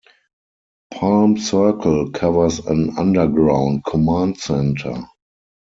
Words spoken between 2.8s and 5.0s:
underground command center.